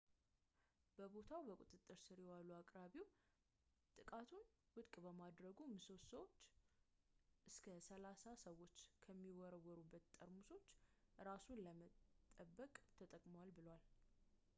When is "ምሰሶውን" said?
5.75-6.31